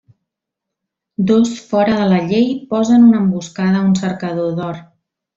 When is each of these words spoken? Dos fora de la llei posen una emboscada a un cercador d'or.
Dos 1.31 1.51
fora 1.73 1.97
de 1.99 2.07
la 2.13 2.21
llei 2.31 2.49
posen 2.71 3.05
una 3.11 3.19
emboscada 3.25 3.79
a 3.81 3.87
un 3.91 3.97
cercador 4.05 4.57
d'or. 4.61 4.81